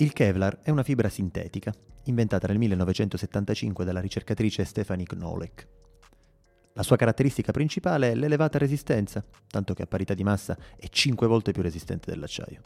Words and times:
Il 0.00 0.12
Kevlar 0.12 0.60
è 0.62 0.70
una 0.70 0.84
fibra 0.84 1.08
sintetica, 1.08 1.74
inventata 2.04 2.46
nel 2.46 2.58
1975 2.58 3.84
dalla 3.84 3.98
ricercatrice 3.98 4.64
Stephanie 4.64 5.04
Knolek. 5.04 5.68
La 6.74 6.84
sua 6.84 6.94
caratteristica 6.94 7.50
principale 7.50 8.12
è 8.12 8.14
l'elevata 8.14 8.58
resistenza, 8.58 9.24
tanto 9.48 9.74
che 9.74 9.82
a 9.82 9.86
parità 9.88 10.14
di 10.14 10.22
massa 10.22 10.56
è 10.76 10.86
5 10.86 11.26
volte 11.26 11.50
più 11.50 11.62
resistente 11.62 12.12
dell'acciaio. 12.12 12.62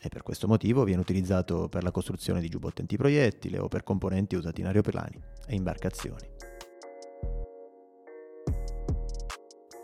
E 0.00 0.08
per 0.08 0.22
questo 0.22 0.46
motivo 0.46 0.84
viene 0.84 1.00
utilizzato 1.00 1.68
per 1.68 1.82
la 1.82 1.90
costruzione 1.90 2.40
di 2.40 2.48
giubbotti 2.48 2.82
antiproiettile 2.82 3.58
o 3.58 3.66
per 3.66 3.82
componenti 3.82 4.36
usati 4.36 4.60
in 4.60 4.68
aeroplani 4.68 5.20
e 5.48 5.56
imbarcazioni. 5.56 6.28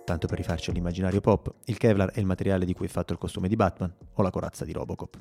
Tanto 0.04 0.28
per 0.28 0.36
rifarci 0.36 0.70
all'immaginario 0.70 1.20
pop, 1.20 1.52
il 1.64 1.78
Kevlar 1.78 2.12
è 2.12 2.20
il 2.20 2.26
materiale 2.26 2.64
di 2.64 2.74
cui 2.74 2.86
è 2.86 2.90
fatto 2.90 3.12
il 3.12 3.18
costume 3.18 3.48
di 3.48 3.56
Batman 3.56 3.92
o 4.12 4.22
la 4.22 4.30
corazza 4.30 4.64
di 4.64 4.70
Robocop 4.70 5.20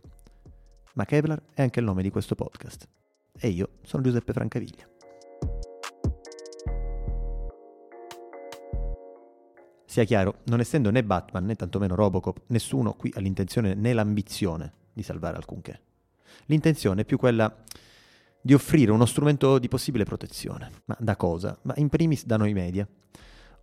ma 0.96 1.06
Kevlar 1.06 1.42
è 1.54 1.62
anche 1.62 1.80
il 1.80 1.86
nome 1.86 2.02
di 2.02 2.10
questo 2.10 2.36
podcast. 2.36 2.88
E 3.38 3.50
io 3.50 3.70
sono 3.84 4.04
Giuseppe 4.04 4.34
Francaviglia. 4.34 4.88
Sia 9.86 10.04
chiaro, 10.04 10.40
non 10.46 10.60
essendo 10.60 10.90
né 10.90 11.04
Batman 11.04 11.46
né 11.46 11.56
tantomeno 11.56 11.96
Robocop, 11.96 12.42
nessuno 12.48 12.94
qui 12.94 13.12
ha 13.16 13.20
l'intenzione 13.20 13.76
né 13.76 13.94
l'ambizione 13.94 14.74
di 14.92 15.04
salvare 15.04 15.38
alcunché. 15.38 15.80
L'intenzione 16.48 17.02
è 17.02 17.06
più 17.06 17.18
quella 17.18 17.54
di 18.42 18.54
offrire 18.54 18.92
uno 18.92 19.06
strumento 19.06 19.58
di 19.58 19.68
possibile 19.68 20.04
protezione. 20.04 20.72
Ma 20.86 20.96
da 21.00 21.16
cosa? 21.16 21.58
Ma 21.64 21.74
in 21.78 21.90
primis 21.90 22.26
da 22.26 22.38
noi 22.38 22.54
media 22.54 22.88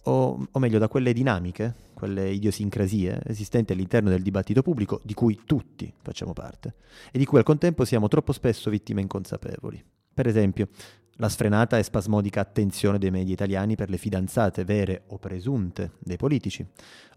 o, 0.04 0.46
o, 0.50 0.58
meglio 0.58 0.78
da 0.78 0.88
quelle 0.88 1.12
dinamiche, 1.12 1.74
quelle 1.94 2.30
idiosincrasie 2.30 3.20
esistenti 3.26 3.72
all'interno 3.72 4.08
del 4.08 4.22
dibattito 4.22 4.62
pubblico 4.62 5.00
di 5.04 5.14
cui 5.14 5.40
tutti 5.44 5.92
facciamo 6.02 6.32
parte 6.32 6.74
e 7.12 7.18
di 7.18 7.24
cui 7.24 7.38
al 7.38 7.44
contempo 7.44 7.84
siamo 7.84 8.08
troppo 8.08 8.32
spesso 8.32 8.70
vittime 8.70 9.00
inconsapevoli. 9.00 9.82
Per 10.14 10.26
esempio, 10.26 10.68
la 11.16 11.28
sfrenata 11.28 11.78
e 11.78 11.82
spasmodica 11.82 12.40
attenzione 12.40 12.98
dei 12.98 13.10
media 13.10 13.32
italiani 13.32 13.76
per 13.76 13.90
le 13.90 13.98
fidanzate 13.98 14.64
vere 14.64 15.04
o 15.08 15.18
presunte 15.18 15.92
dei 15.98 16.16
politici, 16.16 16.66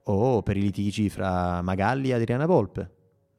o 0.03 0.43
per 0.43 0.57
i 0.57 0.61
litigi 0.61 1.09
fra 1.09 1.61
Magalli 1.61 2.09
e 2.09 2.13
Adriana 2.13 2.45
Volpe, 2.45 2.89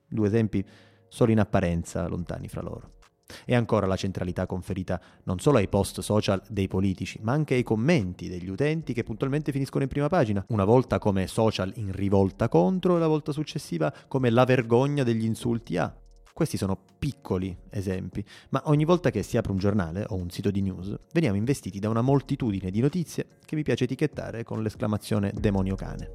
due 0.09 0.27
esempi 0.27 0.65
solo 1.09 1.31
in 1.31 1.39
apparenza 1.39 2.07
lontani 2.09 2.49
fra 2.49 2.63
loro. 2.63 2.96
E 3.45 3.55
ancora 3.55 3.87
la 3.87 3.97
centralità 3.97 4.47
conferita 4.47 5.01
non 5.25 5.39
solo 5.39 5.59
ai 5.59 5.69
post 5.69 6.01
social 6.01 6.43
dei 6.49 6.69
politici, 6.69 7.19
ma 7.23 7.33
anche 7.33 7.55
ai 7.55 7.63
commenti 7.63 8.29
degli 8.29 8.49
utenti 8.49 8.93
che 8.93 9.03
puntualmente 9.03 9.53
finiscono 9.53 9.83
in 9.83 9.89
prima 9.89 10.09
pagina, 10.09 10.45
una 10.49 10.65
volta 10.65 10.99
come 10.99 11.27
social 11.27 11.73
in 11.77 11.93
rivolta 11.93 12.49
contro 12.49 12.97
e 12.97 13.01
la 13.01 13.09
volta 13.09 13.33
successiva 13.33 13.93
come 14.09 14.31
la 14.31 14.45
vergogna 14.45 15.03
degli 15.03 15.25
insulti 15.25 15.77
a. 15.77 15.95
Questi 16.33 16.59
sono 16.59 16.79
piccoli 16.99 17.57
esempi, 17.71 18.23
ma 18.51 18.61
ogni 18.67 18.85
volta 18.85 19.11
che 19.11 19.23
si 19.23 19.39
apre 19.39 19.53
un 19.53 19.59
giornale 19.59 20.05
o 20.09 20.17
un 20.17 20.29
sito 20.29 20.51
di 20.51 20.61
news, 20.61 20.95
veniamo 21.15 21.37
investiti 21.37 21.79
da 21.79 21.89
una 21.89 22.03
moltitudine 22.03 22.71
di 22.71 22.81
notizie 22.81 23.39
che 23.47 23.57
mi 23.57 23.63
piace 23.63 23.85
etichettare 23.85 24.45
con 24.45 24.63
l'esclamazione 24.63 25.33
demonio 25.35 25.77
cane. 25.77 26.15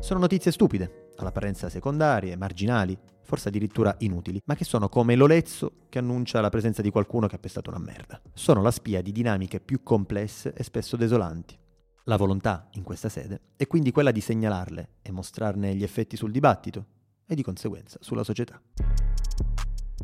Sono 0.00 0.18
notizie 0.18 0.50
stupide, 0.50 1.09
all'apparenza 1.22 1.68
secondarie, 1.68 2.36
marginali, 2.36 2.98
forse 3.22 3.48
addirittura 3.48 3.94
inutili, 3.98 4.40
ma 4.44 4.54
che 4.54 4.64
sono 4.64 4.88
come 4.88 5.14
l'olezzo 5.14 5.86
che 5.88 5.98
annuncia 5.98 6.40
la 6.40 6.48
presenza 6.48 6.82
di 6.82 6.90
qualcuno 6.90 7.26
che 7.26 7.36
ha 7.36 7.38
pestato 7.38 7.70
una 7.70 7.78
merda. 7.78 8.20
Sono 8.34 8.62
la 8.62 8.70
spia 8.70 9.02
di 9.02 9.12
dinamiche 9.12 9.60
più 9.60 9.82
complesse 9.82 10.52
e 10.52 10.62
spesso 10.62 10.96
desolanti. 10.96 11.56
La 12.04 12.16
volontà, 12.16 12.68
in 12.72 12.82
questa 12.82 13.08
sede, 13.08 13.40
è 13.56 13.66
quindi 13.66 13.92
quella 13.92 14.10
di 14.10 14.20
segnalarle 14.20 14.96
e 15.02 15.12
mostrarne 15.12 15.74
gli 15.74 15.82
effetti 15.82 16.16
sul 16.16 16.32
dibattito 16.32 16.86
e 17.26 17.34
di 17.34 17.42
conseguenza 17.42 17.98
sulla 18.00 18.24
società. 18.24 18.60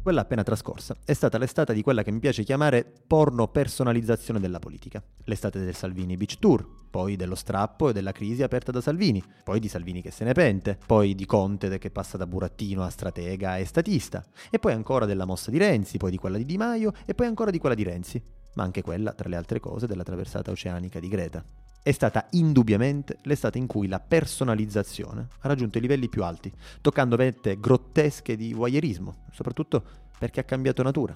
Quella 0.06 0.20
appena 0.20 0.44
trascorsa 0.44 0.96
è 1.04 1.14
stata 1.14 1.36
l'estate 1.36 1.74
di 1.74 1.82
quella 1.82 2.04
che 2.04 2.12
mi 2.12 2.20
piace 2.20 2.44
chiamare 2.44 2.86
porno 3.08 3.48
personalizzazione 3.48 4.38
della 4.38 4.60
politica. 4.60 5.02
L'estate 5.24 5.58
del 5.58 5.74
Salvini 5.74 6.16
Beach 6.16 6.38
Tour, 6.38 6.64
poi 6.88 7.16
dello 7.16 7.34
strappo 7.34 7.88
e 7.88 7.92
della 7.92 8.12
crisi 8.12 8.44
aperta 8.44 8.70
da 8.70 8.80
Salvini, 8.80 9.20
poi 9.42 9.58
di 9.58 9.66
Salvini 9.66 10.02
che 10.02 10.12
se 10.12 10.22
ne 10.22 10.32
pente, 10.32 10.78
poi 10.86 11.16
di 11.16 11.26
Conte 11.26 11.76
che 11.78 11.90
passa 11.90 12.16
da 12.16 12.24
burattino 12.28 12.84
a 12.84 12.88
stratega 12.88 13.56
e 13.56 13.64
statista, 13.64 14.24
e 14.48 14.60
poi 14.60 14.74
ancora 14.74 15.06
della 15.06 15.24
mossa 15.24 15.50
di 15.50 15.58
Renzi, 15.58 15.96
poi 15.96 16.12
di 16.12 16.18
quella 16.18 16.36
di 16.36 16.44
Di 16.44 16.56
Maio 16.56 16.92
e 17.04 17.12
poi 17.12 17.26
ancora 17.26 17.50
di 17.50 17.58
quella 17.58 17.74
di 17.74 17.82
Renzi, 17.82 18.22
ma 18.54 18.62
anche 18.62 18.82
quella, 18.82 19.12
tra 19.12 19.28
le 19.28 19.34
altre 19.34 19.58
cose, 19.58 19.88
della 19.88 20.04
traversata 20.04 20.52
oceanica 20.52 21.00
di 21.00 21.08
Greta 21.08 21.44
è 21.86 21.92
stata 21.92 22.26
indubbiamente 22.30 23.18
l'estate 23.22 23.58
in 23.58 23.68
cui 23.68 23.86
la 23.86 24.00
personalizzazione 24.00 25.28
ha 25.38 25.46
raggiunto 25.46 25.78
i 25.78 25.80
livelli 25.80 26.08
più 26.08 26.24
alti, 26.24 26.52
toccando 26.80 27.14
vette 27.14 27.60
grottesche 27.60 28.34
di 28.34 28.52
voyeurismo, 28.52 29.26
soprattutto 29.30 29.84
perché 30.18 30.40
ha 30.40 30.42
cambiato 30.42 30.82
natura, 30.82 31.14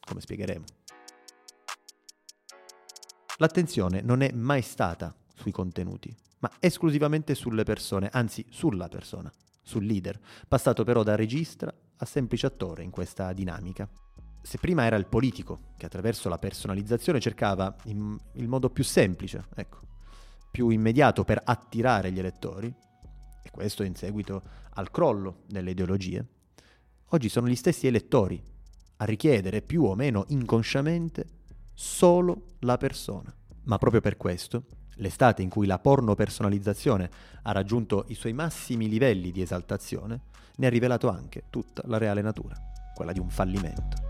come 0.00 0.20
spiegheremo. 0.20 0.64
L'attenzione 3.36 4.00
non 4.00 4.22
è 4.22 4.32
mai 4.32 4.60
stata 4.62 5.14
sui 5.36 5.52
contenuti, 5.52 6.12
ma 6.40 6.50
esclusivamente 6.58 7.36
sulle 7.36 7.62
persone, 7.62 8.08
anzi 8.10 8.44
sulla 8.50 8.88
persona, 8.88 9.32
sul 9.62 9.84
leader, 9.84 10.18
passato 10.48 10.82
però 10.82 11.04
da 11.04 11.14
regista 11.14 11.72
a 11.96 12.04
semplice 12.04 12.46
attore 12.46 12.82
in 12.82 12.90
questa 12.90 13.32
dinamica. 13.32 13.88
Se 14.42 14.58
prima 14.58 14.82
era 14.82 14.96
il 14.96 15.06
politico 15.06 15.74
che 15.76 15.86
attraverso 15.86 16.28
la 16.28 16.38
personalizzazione 16.38 17.20
cercava 17.20 17.76
il 17.84 18.48
modo 18.48 18.68
più 18.68 18.82
semplice, 18.82 19.44
ecco, 19.54 19.86
più 20.50 20.68
immediato 20.68 21.24
per 21.24 21.40
attirare 21.44 22.10
gli 22.10 22.18
elettori, 22.18 22.74
e 23.42 23.50
questo 23.50 23.82
in 23.82 23.94
seguito 23.94 24.42
al 24.74 24.90
crollo 24.90 25.42
delle 25.46 25.70
ideologie, 25.70 26.24
oggi 27.06 27.28
sono 27.28 27.48
gli 27.48 27.56
stessi 27.56 27.86
elettori 27.86 28.42
a 28.96 29.04
richiedere 29.04 29.62
più 29.62 29.84
o 29.84 29.94
meno 29.94 30.24
inconsciamente 30.28 31.26
solo 31.74 32.54
la 32.60 32.76
persona. 32.76 33.32
Ma 33.64 33.78
proprio 33.78 34.00
per 34.00 34.16
questo, 34.16 34.64
l'estate 34.96 35.42
in 35.42 35.48
cui 35.48 35.66
la 35.66 35.78
porno 35.78 36.14
personalizzazione 36.14 37.10
ha 37.42 37.52
raggiunto 37.52 38.04
i 38.08 38.14
suoi 38.14 38.32
massimi 38.32 38.88
livelli 38.88 39.30
di 39.30 39.42
esaltazione, 39.42 40.22
ne 40.56 40.66
ha 40.66 40.70
rivelato 40.70 41.08
anche 41.08 41.44
tutta 41.50 41.82
la 41.86 41.98
reale 41.98 42.22
natura, 42.22 42.56
quella 42.94 43.12
di 43.12 43.20
un 43.20 43.30
fallimento. 43.30 44.07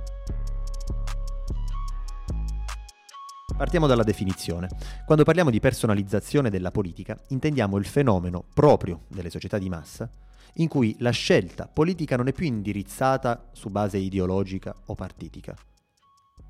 Partiamo 3.58 3.88
dalla 3.88 4.04
definizione. 4.04 4.68
Quando 5.04 5.24
parliamo 5.24 5.50
di 5.50 5.58
personalizzazione 5.58 6.48
della 6.48 6.70
politica, 6.70 7.18
intendiamo 7.30 7.76
il 7.76 7.86
fenomeno 7.86 8.44
proprio 8.54 9.00
delle 9.08 9.30
società 9.30 9.58
di 9.58 9.68
massa 9.68 10.08
in 10.54 10.68
cui 10.68 10.94
la 11.00 11.10
scelta 11.10 11.66
politica 11.66 12.16
non 12.16 12.28
è 12.28 12.32
più 12.32 12.46
indirizzata 12.46 13.48
su 13.50 13.68
base 13.68 13.98
ideologica 13.98 14.72
o 14.86 14.94
partitica, 14.94 15.56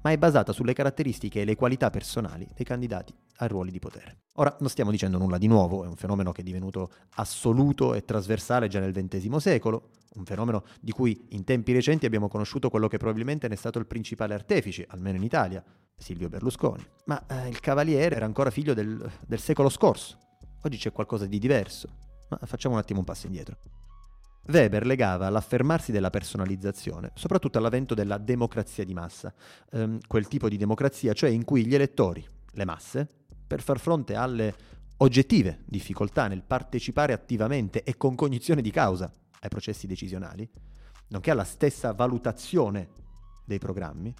ma 0.02 0.10
è 0.10 0.18
basata 0.18 0.52
sulle 0.52 0.72
caratteristiche 0.72 1.40
e 1.40 1.44
le 1.44 1.56
qualità 1.56 1.90
personali 1.90 2.46
dei 2.54 2.64
candidati 2.64 3.14
ai 3.38 3.48
ruoli 3.48 3.70
di 3.70 3.78
potere. 3.78 4.22
Ora, 4.34 4.56
non 4.60 4.68
stiamo 4.68 4.90
dicendo 4.90 5.18
nulla 5.18 5.38
di 5.38 5.46
nuovo, 5.46 5.84
è 5.84 5.86
un 5.86 5.96
fenomeno 5.96 6.32
che 6.32 6.42
è 6.42 6.44
divenuto 6.44 6.90
assoluto 7.16 7.94
e 7.94 8.04
trasversale 8.04 8.68
già 8.68 8.80
nel 8.80 8.92
XX 8.92 9.36
secolo, 9.36 9.90
un 10.14 10.24
fenomeno 10.24 10.64
di 10.80 10.92
cui 10.92 11.26
in 11.30 11.44
tempi 11.44 11.72
recenti 11.72 12.06
abbiamo 12.06 12.28
conosciuto 12.28 12.70
quello 12.70 12.88
che 12.88 12.96
probabilmente 12.98 13.48
ne 13.48 13.54
è 13.54 13.56
stato 13.56 13.78
il 13.78 13.86
principale 13.86 14.34
artefice, 14.34 14.86
almeno 14.88 15.16
in 15.16 15.22
Italia, 15.22 15.62
Silvio 15.96 16.28
Berlusconi. 16.28 16.84
Ma 17.06 17.24
eh, 17.26 17.48
il 17.48 17.60
cavaliere 17.60 18.16
era 18.16 18.24
ancora 18.24 18.50
figlio 18.50 18.74
del, 18.74 19.10
del 19.26 19.38
secolo 19.40 19.68
scorso. 19.68 20.18
Oggi 20.62 20.76
c'è 20.76 20.92
qualcosa 20.92 21.26
di 21.26 21.38
diverso. 21.38 21.88
Ma 22.28 22.38
facciamo 22.44 22.74
un 22.74 22.80
attimo 22.80 23.00
un 23.00 23.04
passo 23.04 23.26
indietro. 23.26 23.56
Weber 24.48 24.86
legava 24.86 25.28
l'affermarsi 25.28 25.92
della 25.92 26.08
personalizzazione 26.08 27.10
soprattutto 27.14 27.58
all'avvento 27.58 27.94
della 27.94 28.16
democrazia 28.16 28.84
di 28.84 28.94
massa, 28.94 29.32
ehm, 29.72 29.98
quel 30.06 30.26
tipo 30.26 30.48
di 30.48 30.56
democrazia, 30.56 31.12
cioè 31.12 31.28
in 31.28 31.44
cui 31.44 31.66
gli 31.66 31.74
elettori, 31.74 32.26
le 32.52 32.64
masse, 32.64 33.06
per 33.46 33.60
far 33.60 33.78
fronte 33.78 34.14
alle 34.14 34.54
oggettive 34.98 35.60
difficoltà 35.66 36.28
nel 36.28 36.42
partecipare 36.42 37.12
attivamente 37.12 37.82
e 37.82 37.96
con 37.96 38.14
cognizione 38.14 38.62
di 38.62 38.70
causa 38.70 39.12
ai 39.40 39.48
processi 39.48 39.86
decisionali, 39.86 40.48
nonché 41.08 41.30
alla 41.30 41.44
stessa 41.44 41.92
valutazione 41.92 42.88
dei 43.44 43.58
programmi, 43.58 44.14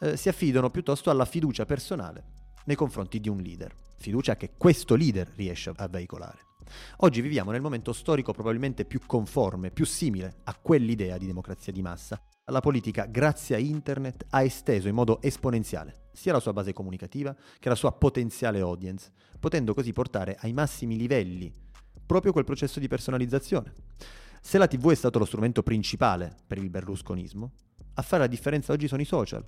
eh, 0.00 0.16
si 0.16 0.28
affidano 0.28 0.70
piuttosto 0.70 1.10
alla 1.10 1.24
fiducia 1.24 1.64
personale 1.64 2.34
nei 2.64 2.76
confronti 2.76 3.20
di 3.20 3.28
un 3.28 3.38
leader, 3.38 3.74
fiducia 3.98 4.36
che 4.36 4.52
questo 4.56 4.94
leader 4.94 5.32
riesce 5.34 5.72
a 5.74 5.88
veicolare. 5.88 6.55
Oggi 6.98 7.20
viviamo 7.20 7.50
nel 7.50 7.60
momento 7.60 7.92
storico 7.92 8.32
probabilmente 8.32 8.84
più 8.84 9.00
conforme, 9.06 9.70
più 9.70 9.84
simile 9.84 10.36
a 10.44 10.54
quell'idea 10.60 11.18
di 11.18 11.26
democrazia 11.26 11.72
di 11.72 11.82
massa. 11.82 12.20
La 12.46 12.60
politica, 12.60 13.06
grazie 13.06 13.56
a 13.56 13.58
internet, 13.58 14.26
ha 14.30 14.42
esteso 14.42 14.88
in 14.88 14.94
modo 14.94 15.20
esponenziale 15.22 16.04
sia 16.16 16.32
la 16.32 16.40
sua 16.40 16.54
base 16.54 16.72
comunicativa 16.72 17.36
che 17.58 17.68
la 17.68 17.74
sua 17.74 17.92
potenziale 17.92 18.60
audience, 18.60 19.12
potendo 19.38 19.74
così 19.74 19.92
portare 19.92 20.36
ai 20.40 20.54
massimi 20.54 20.96
livelli 20.96 21.52
proprio 22.06 22.32
quel 22.32 22.44
processo 22.44 22.80
di 22.80 22.88
personalizzazione. 22.88 23.72
Se 24.40 24.58
la 24.58 24.66
TV 24.66 24.90
è 24.90 24.94
stato 24.94 25.18
lo 25.18 25.24
strumento 25.24 25.62
principale 25.62 26.34
per 26.46 26.58
il 26.58 26.70
berlusconismo, 26.70 27.52
a 27.94 28.02
fare 28.02 28.22
la 28.22 28.28
differenza 28.28 28.72
oggi 28.72 28.88
sono 28.88 29.02
i 29.02 29.06
social, 29.06 29.44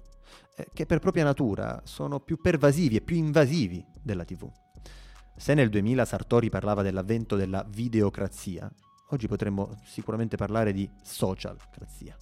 eh, 0.57 0.67
che 0.73 0.87
per 0.87 0.99
propria 0.99 1.25
natura 1.25 1.81
sono 1.85 2.21
più 2.21 2.39
pervasivi 2.39 2.97
e 2.97 3.01
più 3.01 3.17
invasivi 3.17 3.85
della 4.03 4.25
TV. 4.25 4.51
Se 5.39 5.55
nel 5.55 5.69
2000 5.69 6.05
Sartori 6.05 6.51
parlava 6.51 6.83
dell'avvento 6.83 7.37
della 7.37 7.65
videocrazia, 7.71 8.69
oggi 9.11 9.29
potremmo 9.29 9.79
sicuramente 9.85 10.37
parlare 10.37 10.73
di 10.73 10.91
socialcrazia. 11.01 12.17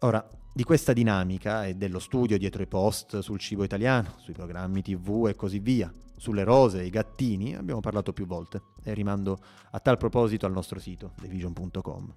Ora, 0.00 0.26
di 0.54 0.64
questa 0.64 0.94
dinamica 0.94 1.66
e 1.66 1.74
dello 1.74 1.98
studio 1.98 2.38
dietro 2.38 2.62
i 2.62 2.66
post 2.66 3.18
sul 3.18 3.38
cibo 3.38 3.62
italiano, 3.62 4.14
sui 4.20 4.32
programmi 4.32 4.80
tv 4.80 5.26
e 5.28 5.34
così 5.34 5.58
via, 5.58 5.92
sulle 6.16 6.44
rose 6.44 6.80
e 6.80 6.86
i 6.86 6.90
gattini, 6.90 7.54
abbiamo 7.54 7.80
parlato 7.80 8.14
più 8.14 8.26
volte 8.26 8.62
e 8.82 8.94
rimando 8.94 9.38
a 9.72 9.78
tal 9.78 9.98
proposito 9.98 10.46
al 10.46 10.52
nostro 10.52 10.80
sito, 10.80 11.12
thevision.com. 11.20 12.14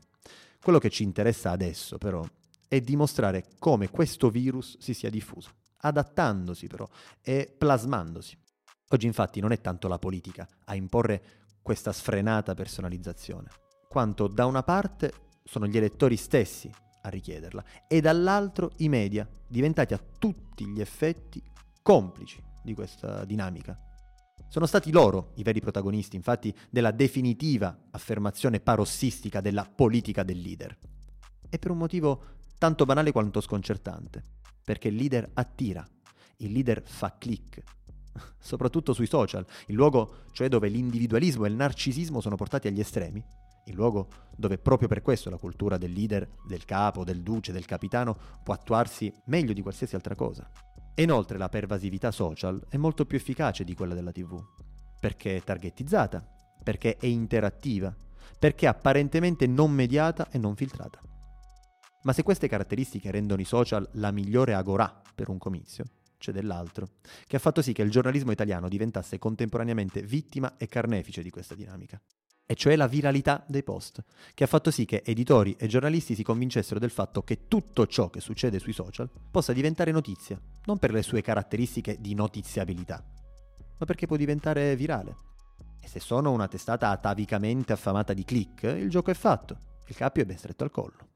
Quello 0.61 0.79
che 0.79 0.89
ci 0.89 1.03
interessa 1.03 1.51
adesso, 1.51 1.97
però, 1.97 2.25
è 2.65 2.79
dimostrare 2.79 3.43
come 3.59 3.89
questo 3.89 4.29
virus 4.29 4.77
si 4.79 4.93
sia 4.93 5.09
diffuso, 5.09 5.49
adattandosi 5.79 6.67
però 6.67 6.87
e 7.21 7.53
plasmandosi. 7.55 8.37
Oggi 8.93 9.05
infatti 9.05 9.39
non 9.39 9.53
è 9.53 9.61
tanto 9.61 9.87
la 9.87 9.97
politica 9.97 10.45
a 10.65 10.75
imporre 10.75 11.23
questa 11.61 11.93
sfrenata 11.93 12.53
personalizzazione, 12.53 13.49
quanto 13.87 14.27
da 14.27 14.45
una 14.45 14.63
parte 14.63 15.13
sono 15.45 15.65
gli 15.65 15.77
elettori 15.77 16.17
stessi 16.17 16.69
a 17.03 17.09
richiederla 17.09 17.63
e 17.87 18.01
dall'altro 18.01 18.71
i 18.77 18.89
media, 18.89 19.27
diventati 19.47 19.93
a 19.93 20.03
tutti 20.19 20.67
gli 20.67 20.81
effetti 20.81 21.41
complici 21.81 22.43
di 22.61 22.73
questa 22.73 23.23
dinamica. 23.23 23.79
Sono 24.49 24.65
stati 24.65 24.91
loro 24.91 25.31
i 25.35 25.43
veri 25.43 25.61
protagonisti, 25.61 26.17
infatti, 26.17 26.53
della 26.69 26.91
definitiva 26.91 27.85
affermazione 27.91 28.59
parossistica 28.59 29.39
della 29.39 29.63
politica 29.63 30.23
del 30.23 30.41
leader. 30.41 30.77
E 31.49 31.57
per 31.57 31.71
un 31.71 31.77
motivo 31.77 32.23
tanto 32.57 32.83
banale 32.83 33.13
quanto 33.13 33.39
sconcertante, 33.39 34.21
perché 34.65 34.89
il 34.89 34.95
leader 34.95 35.31
attira, 35.33 35.87
il 36.37 36.51
leader 36.51 36.83
fa 36.83 37.15
click, 37.17 37.63
soprattutto 38.39 38.93
sui 38.93 39.07
social, 39.07 39.45
il 39.67 39.75
luogo 39.75 40.23
cioè 40.31 40.47
dove 40.47 40.67
l'individualismo 40.67 41.45
e 41.45 41.49
il 41.49 41.55
narcisismo 41.55 42.21
sono 42.21 42.35
portati 42.35 42.67
agli 42.67 42.79
estremi 42.79 43.23
il 43.65 43.75
luogo 43.75 44.07
dove 44.35 44.57
proprio 44.57 44.87
per 44.87 45.01
questo 45.01 45.29
la 45.29 45.37
cultura 45.37 45.77
del 45.77 45.91
leader, 45.91 46.27
del 46.47 46.65
capo, 46.65 47.03
del 47.03 47.21
duce, 47.21 47.51
del 47.51 47.65
capitano 47.65 48.17
può 48.43 48.53
attuarsi 48.53 49.13
meglio 49.25 49.53
di 49.53 49.61
qualsiasi 49.61 49.95
altra 49.95 50.15
cosa. 50.15 50.49
E 50.93 51.03
inoltre 51.03 51.37
la 51.37 51.49
pervasività 51.49 52.11
social 52.11 52.65
è 52.69 52.77
molto 52.77 53.05
più 53.05 53.17
efficace 53.17 53.63
di 53.63 53.75
quella 53.75 53.93
della 53.93 54.11
TV, 54.11 54.39
perché 54.99 55.37
è 55.37 55.43
targetizzata, 55.43 56.25
perché 56.63 56.97
è 56.97 57.05
interattiva, 57.05 57.95
perché 58.37 58.65
è 58.65 58.69
apparentemente 58.69 59.47
non 59.47 59.71
mediata 59.71 60.29
e 60.29 60.37
non 60.37 60.55
filtrata. 60.55 60.99
Ma 62.03 62.13
se 62.13 62.23
queste 62.23 62.47
caratteristiche 62.47 63.11
rendono 63.11 63.41
i 63.41 63.45
social 63.45 63.87
la 63.93 64.11
migliore 64.11 64.55
agorà 64.55 65.01
per 65.13 65.29
un 65.29 65.37
comizio, 65.37 65.85
c'è 66.21 66.31
dell'altro, 66.31 66.89
che 67.27 67.35
ha 67.35 67.39
fatto 67.39 67.61
sì 67.61 67.73
che 67.73 67.81
il 67.81 67.89
giornalismo 67.89 68.31
italiano 68.31 68.69
diventasse 68.69 69.19
contemporaneamente 69.19 70.03
vittima 70.03 70.55
e 70.57 70.67
carnefice 70.67 71.23
di 71.23 71.31
questa 71.31 71.55
dinamica 71.55 71.99
e 72.51 72.55
cioè 72.55 72.75
la 72.75 72.87
viralità 72.87 73.45
dei 73.47 73.63
post, 73.63 74.03
che 74.33 74.43
ha 74.43 74.47
fatto 74.47 74.71
sì 74.71 74.83
che 74.83 75.03
editori 75.05 75.55
e 75.57 75.67
giornalisti 75.67 76.15
si 76.15 76.23
convincessero 76.23 76.81
del 76.81 76.89
fatto 76.89 77.23
che 77.23 77.47
tutto 77.47 77.87
ciò 77.87 78.09
che 78.09 78.19
succede 78.19 78.59
sui 78.59 78.73
social 78.73 79.09
possa 79.31 79.53
diventare 79.53 79.91
notizia, 79.91 80.37
non 80.65 80.77
per 80.77 80.91
le 80.91 81.01
sue 81.01 81.21
caratteristiche 81.21 81.95
di 82.01 82.13
notiziabilità, 82.13 83.01
ma 83.77 83.85
perché 83.85 84.05
può 84.05 84.17
diventare 84.17 84.75
virale. 84.75 85.15
E 85.79 85.87
se 85.87 86.01
sono 86.01 86.31
una 86.31 86.49
testata 86.49 86.89
atavicamente 86.89 87.71
affamata 87.71 88.11
di 88.11 88.25
click, 88.25 88.63
il 88.63 88.89
gioco 88.89 89.11
è 89.11 89.15
fatto, 89.15 89.57
il 89.87 89.95
cappio 89.95 90.23
è 90.23 90.25
ben 90.25 90.37
stretto 90.37 90.65
al 90.65 90.71
collo. 90.71 91.10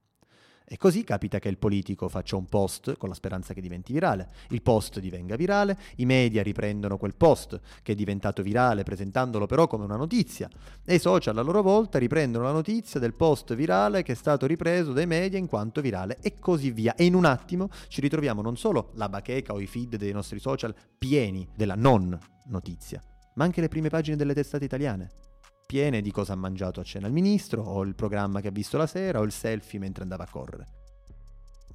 E 0.67 0.77
così 0.77 1.03
capita 1.03 1.37
che 1.37 1.47
il 1.47 1.59
politico 1.59 2.09
faccia 2.09 2.35
un 2.35 2.47
post 2.47 2.97
con 2.97 3.07
la 3.07 3.13
speranza 3.13 3.53
che 3.53 3.61
diventi 3.61 3.93
virale, 3.93 4.29
il 4.49 4.63
post 4.63 4.99
divenga 4.99 5.35
virale, 5.35 5.77
i 5.97 6.05
media 6.05 6.41
riprendono 6.41 6.97
quel 6.97 7.13
post 7.15 7.59
che 7.83 7.91
è 7.91 7.95
diventato 7.95 8.41
virale 8.41 8.81
presentandolo 8.81 9.45
però 9.45 9.67
come 9.67 9.83
una 9.83 9.95
notizia 9.95 10.49
e 10.83 10.95
i 10.95 10.99
social 10.99 11.37
a 11.37 11.43
loro 11.43 11.61
volta 11.61 11.99
riprendono 11.99 12.45
la 12.45 12.51
notizia 12.51 12.99
del 12.99 13.13
post 13.13 13.53
virale 13.53 14.01
che 14.01 14.13
è 14.13 14.15
stato 14.15 14.47
ripreso 14.47 14.91
dai 14.91 15.05
media 15.05 15.37
in 15.37 15.45
quanto 15.45 15.81
virale 15.81 16.17
e 16.21 16.39
così 16.39 16.71
via. 16.71 16.95
E 16.95 17.05
in 17.05 17.13
un 17.13 17.25
attimo 17.25 17.69
ci 17.87 18.01
ritroviamo 18.01 18.41
non 18.41 18.57
solo 18.57 18.89
la 18.95 19.07
bacheca 19.07 19.53
o 19.53 19.59
i 19.59 19.67
feed 19.67 19.97
dei 19.97 20.13
nostri 20.13 20.39
social 20.39 20.73
pieni 20.97 21.47
della 21.55 21.75
non 21.75 22.17
notizia, 22.47 23.03
ma 23.35 23.43
anche 23.43 23.61
le 23.61 23.67
prime 23.67 23.89
pagine 23.89 24.15
delle 24.15 24.33
testate 24.33 24.65
italiane 24.65 25.24
piene 25.65 26.01
di 26.01 26.11
cosa 26.11 26.33
ha 26.33 26.37
mangiato 26.37 26.79
a 26.79 26.83
cena 26.83 27.07
il 27.07 27.13
ministro, 27.13 27.63
o 27.63 27.81
il 27.83 27.95
programma 27.95 28.41
che 28.41 28.49
ha 28.49 28.51
visto 28.51 28.77
la 28.77 28.87
sera, 28.87 29.19
o 29.19 29.23
il 29.23 29.31
selfie 29.31 29.79
mentre 29.79 30.03
andava 30.03 30.23
a 30.23 30.29
correre. 30.29 30.67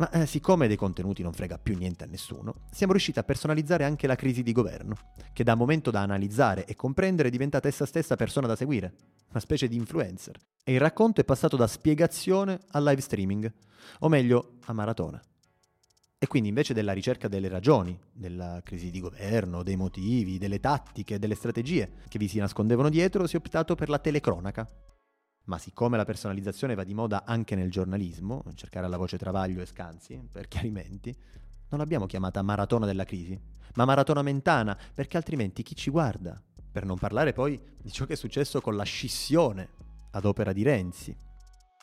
Ma 0.00 0.10
eh, 0.12 0.24
siccome 0.24 0.66
dei 0.66 0.76
contenuti 0.76 1.22
non 1.22 1.34
frega 1.34 1.58
più 1.58 1.76
niente 1.76 2.04
a 2.04 2.06
nessuno, 2.06 2.54
siamo 2.70 2.92
riusciti 2.92 3.18
a 3.18 3.22
personalizzare 3.22 3.84
anche 3.84 4.06
la 4.06 4.14
crisi 4.14 4.42
di 4.42 4.52
governo, 4.52 4.96
che 5.34 5.44
da 5.44 5.54
momento 5.54 5.90
da 5.90 6.00
analizzare 6.00 6.64
e 6.64 6.74
comprendere 6.74 7.28
è 7.28 7.30
diventata 7.30 7.68
essa 7.68 7.84
stessa 7.84 8.16
persona 8.16 8.46
da 8.46 8.56
seguire, 8.56 8.94
una 9.28 9.40
specie 9.40 9.68
di 9.68 9.76
influencer. 9.76 10.36
E 10.64 10.72
il 10.72 10.80
racconto 10.80 11.20
è 11.20 11.24
passato 11.24 11.58
da 11.58 11.66
spiegazione 11.66 12.60
a 12.70 12.80
live 12.80 13.02
streaming, 13.02 13.52
o 13.98 14.08
meglio, 14.08 14.54
a 14.64 14.72
maratona. 14.72 15.20
E 16.22 16.26
quindi 16.26 16.50
invece 16.50 16.74
della 16.74 16.92
ricerca 16.92 17.28
delle 17.28 17.48
ragioni, 17.48 17.98
della 18.12 18.60
crisi 18.62 18.90
di 18.90 19.00
governo, 19.00 19.62
dei 19.62 19.76
motivi, 19.76 20.36
delle 20.36 20.60
tattiche, 20.60 21.18
delle 21.18 21.34
strategie 21.34 21.92
che 22.08 22.18
vi 22.18 22.28
si 22.28 22.38
nascondevano 22.38 22.90
dietro, 22.90 23.26
si 23.26 23.36
è 23.36 23.38
optato 23.38 23.74
per 23.74 23.88
la 23.88 23.98
telecronaca. 23.98 24.68
Ma 25.44 25.56
siccome 25.56 25.96
la 25.96 26.04
personalizzazione 26.04 26.74
va 26.74 26.84
di 26.84 26.92
moda 26.92 27.24
anche 27.24 27.54
nel 27.54 27.70
giornalismo, 27.70 28.44
cercare 28.54 28.84
alla 28.84 28.98
voce 28.98 29.16
Travaglio 29.16 29.62
e 29.62 29.66
Scanzi, 29.66 30.20
per 30.30 30.46
chiarimenti, 30.46 31.16
non 31.70 31.80
l'abbiamo 31.80 32.04
chiamata 32.04 32.42
maratona 32.42 32.84
della 32.84 33.04
crisi, 33.04 33.40
ma 33.76 33.86
maratona 33.86 34.20
mentana, 34.20 34.78
perché 34.92 35.16
altrimenti 35.16 35.62
chi 35.62 35.74
ci 35.74 35.90
guarda? 35.90 36.38
Per 36.70 36.84
non 36.84 36.98
parlare 36.98 37.32
poi 37.32 37.58
di 37.80 37.90
ciò 37.90 38.04
che 38.04 38.12
è 38.12 38.16
successo 38.16 38.60
con 38.60 38.76
la 38.76 38.84
scissione 38.84 39.70
ad 40.10 40.26
opera 40.26 40.52
di 40.52 40.64
Renzi, 40.64 41.16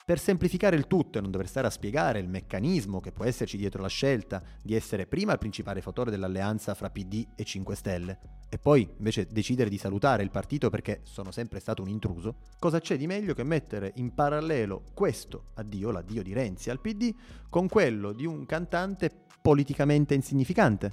per 0.07 0.19
semplificare 0.19 0.77
il 0.77 0.87
tutto 0.87 1.17
e 1.17 1.21
non 1.21 1.31
dover 1.31 1.49
stare 1.49 1.67
a 1.67 1.69
spiegare 1.69 2.19
il 2.19 2.29
meccanismo 2.29 3.01
che 3.01 3.11
può 3.11 3.25
esserci 3.25 3.57
dietro 3.57 3.81
la 3.81 3.89
scelta 3.89 4.41
di 4.63 4.73
essere 4.73 5.05
prima 5.05 5.33
il 5.33 5.37
principale 5.37 5.81
fattore 5.81 6.09
dell'alleanza 6.09 6.73
fra 6.75 6.89
PD 6.89 7.27
e 7.35 7.43
5 7.43 7.75
Stelle 7.75 8.19
e 8.47 8.57
poi 8.57 8.89
invece 8.99 9.27
decidere 9.27 9.69
di 9.69 9.77
salutare 9.77 10.23
il 10.23 10.31
partito 10.31 10.69
perché 10.69 11.01
sono 11.03 11.31
sempre 11.31 11.59
stato 11.59 11.81
un 11.81 11.89
intruso, 11.89 12.37
cosa 12.57 12.79
c'è 12.79 12.95
di 12.95 13.05
meglio 13.05 13.33
che 13.33 13.43
mettere 13.43 13.91
in 13.95 14.13
parallelo 14.13 14.83
questo 14.93 15.47
addio, 15.55 15.91
l'addio 15.91 16.23
di 16.23 16.31
Renzi 16.31 16.69
al 16.69 16.79
PD, 16.79 17.13
con 17.49 17.67
quello 17.67 18.13
di 18.13 18.25
un 18.25 18.45
cantante 18.45 19.11
politicamente 19.41 20.13
insignificante? 20.13 20.89